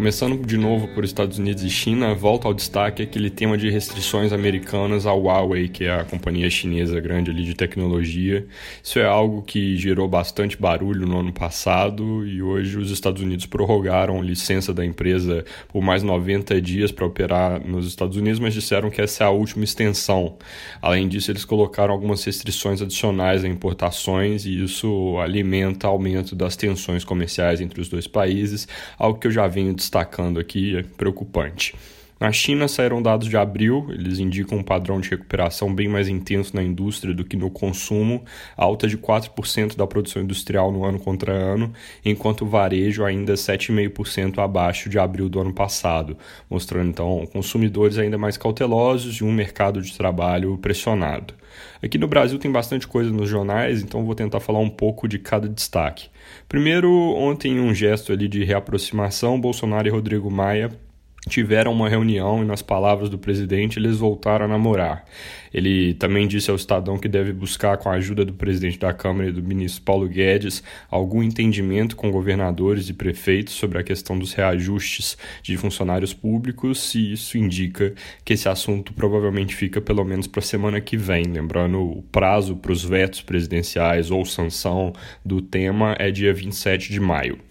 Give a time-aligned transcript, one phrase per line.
[0.00, 4.32] Começando de novo por Estados Unidos e China, volta ao destaque aquele tema de restrições
[4.32, 8.46] americanas à Huawei, que é a companhia chinesa grande ali de tecnologia.
[8.82, 13.44] Isso é algo que gerou bastante barulho no ano passado e hoje os Estados Unidos
[13.44, 18.88] prorrogaram licença da empresa por mais 90 dias para operar nos Estados Unidos, mas disseram
[18.88, 20.38] que essa é a última extensão.
[20.80, 26.56] Além disso, eles colocaram algumas restrições adicionais a importações e isso alimenta o aumento das
[26.56, 28.66] tensões comerciais entre os dois países,
[28.98, 31.74] algo que eu já venho destacando destacando aqui é preocupante.
[32.20, 36.54] Na China saíram dados de abril, eles indicam um padrão de recuperação bem mais intenso
[36.54, 38.22] na indústria do que no consumo,
[38.54, 41.72] alta de 4% da produção industrial no ano contra ano,
[42.04, 46.14] enquanto o varejo ainda é 7,5% abaixo de abril do ano passado,
[46.50, 51.32] mostrando então consumidores ainda mais cautelosos e um mercado de trabalho pressionado.
[51.82, 55.18] Aqui no Brasil tem bastante coisa nos jornais, então vou tentar falar um pouco de
[55.18, 56.10] cada destaque.
[56.46, 60.70] Primeiro, ontem um gesto ali de reaproximação, Bolsonaro e Rodrigo Maia
[61.28, 65.04] tiveram uma reunião e, nas palavras do presidente, eles voltaram a namorar.
[65.52, 69.28] Ele também disse ao Estadão que deve buscar, com a ajuda do presidente da Câmara
[69.28, 74.32] e do ministro Paulo Guedes, algum entendimento com governadores e prefeitos sobre a questão dos
[74.32, 77.92] reajustes de funcionários públicos, e isso indica
[78.24, 81.24] que esse assunto provavelmente fica pelo menos para a semana que vem.
[81.24, 84.92] Lembrando, o prazo para os vetos presidenciais ou sanção
[85.24, 87.49] do tema é dia 27 de maio.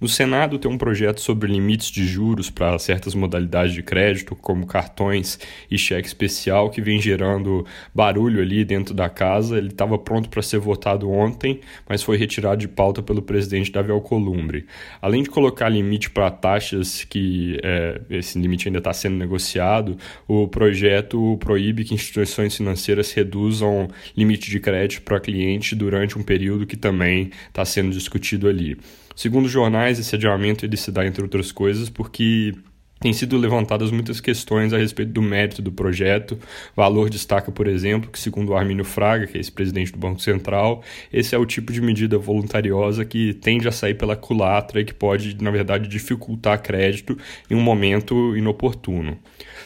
[0.00, 4.64] No Senado tem um projeto sobre limites de juros para certas modalidades de crédito, como
[4.64, 9.58] cartões e cheque especial, que vem gerando barulho ali dentro da casa.
[9.58, 13.90] Ele estava pronto para ser votado ontem, mas foi retirado de pauta pelo presidente Davi
[13.90, 14.66] Alcolumbre.
[15.02, 19.96] Além de colocar limite para taxas, que é, esse limite ainda está sendo negociado,
[20.28, 26.66] o projeto proíbe que instituições financeiras reduzam limite de crédito para cliente durante um período
[26.66, 28.78] que também está sendo discutido ali.
[29.18, 32.54] Segundo jornais, esse adiamento ele se dá, entre outras coisas, porque
[33.00, 36.38] tem sido levantadas muitas questões a respeito do mérito do projeto.
[36.74, 40.82] Valor destaca, por exemplo, que, segundo Armínio Fraga, que é ex-presidente do Banco Central,
[41.12, 44.94] esse é o tipo de medida voluntariosa que tende a sair pela culatra e que
[44.94, 47.16] pode, na verdade, dificultar crédito
[47.50, 49.16] em um momento inoportuno.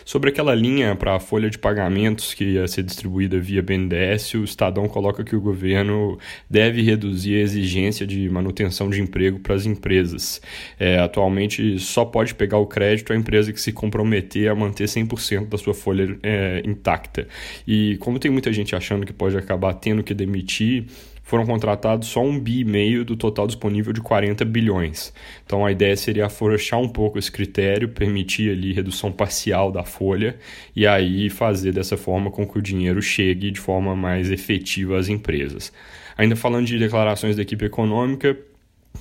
[0.05, 4.45] Sobre aquela linha para a folha de pagamentos que ia ser distribuída via BNDES, o
[4.45, 6.19] Estadão coloca que o governo
[6.51, 10.43] deve reduzir a exigência de manutenção de emprego para as empresas.
[10.79, 15.49] É, atualmente, só pode pegar o crédito a empresa que se comprometer a manter 100%
[15.49, 17.27] da sua folha é, intacta.
[17.67, 20.87] E como tem muita gente achando que pode acabar tendo que demitir,
[21.23, 25.15] foram contratados só um bi e meio do total disponível de 40 bilhões.
[25.47, 30.37] Então a ideia seria afrouxar um pouco esse critério, permitir ali redução parcial da folha
[30.75, 35.09] e aí fazer dessa forma com que o dinheiro chegue de forma mais efetiva às
[35.09, 35.73] empresas.
[36.19, 38.37] Ainda falando de declarações da equipe econômica,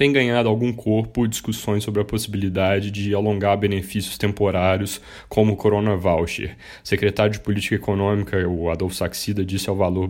[0.01, 5.95] tem ganhado algum corpo discussões sobre a possibilidade de alongar benefícios temporários como o Corona
[5.95, 6.57] Voucher.
[6.83, 10.09] Secretário de Política Econômica, o Adolfo Saxida, disse ao, valor,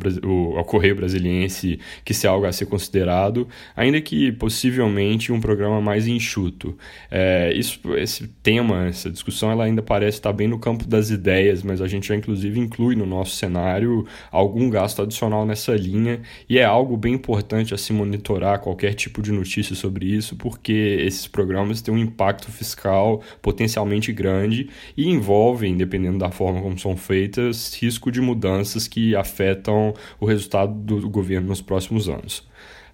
[0.56, 5.81] ao Correio Brasiliense que isso é algo a ser considerado, ainda que possivelmente um programa
[5.81, 6.78] mais enxuto.
[7.12, 11.63] É, isso, esse tema, essa discussão, ela ainda parece estar bem no campo das ideias,
[11.63, 16.58] mas a gente já inclusive inclui no nosso cenário algum gasto adicional nessa linha e
[16.58, 20.72] é algo bem importante a se monitorar qualquer tipo de notícia sobre isso, porque
[21.02, 26.96] esses programas têm um impacto fiscal potencialmente grande e envolvem, dependendo da forma como são
[26.96, 32.47] feitas, risco de mudanças que afetam o resultado do governo nos próximos anos.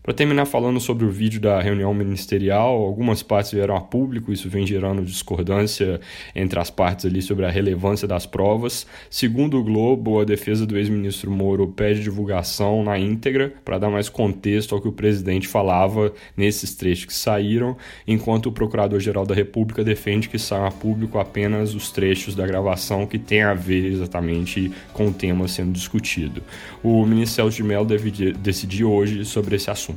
[0.08, 4.48] Para terminar falando sobre o vídeo da reunião ministerial, algumas partes vieram a público, isso
[4.48, 6.00] vem gerando discordância
[6.34, 8.88] entre as partes ali sobre a relevância das provas.
[9.10, 14.08] Segundo o Globo, a defesa do ex-ministro Moro pede divulgação na íntegra para dar mais
[14.08, 17.76] contexto ao que o presidente falava nesses trechos que saíram,
[18.08, 23.06] enquanto o Procurador-Geral da República defende que saiam a público apenas os trechos da gravação
[23.06, 26.42] que têm a ver exatamente com o tema sendo discutido.
[26.82, 29.97] O ministro Celso de Mello deve decidir hoje sobre esse assunto.